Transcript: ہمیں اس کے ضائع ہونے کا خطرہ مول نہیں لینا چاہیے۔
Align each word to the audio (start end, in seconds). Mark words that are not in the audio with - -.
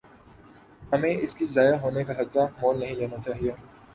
ہمیں 0.93 1.17
اس 1.17 1.35
کے 1.35 1.45
ضائع 1.45 1.75
ہونے 1.75 2.03
کا 2.03 2.13
خطرہ 2.13 2.45
مول 2.61 2.79
نہیں 2.79 2.95
لینا 2.95 3.17
چاہیے۔ 3.25 3.51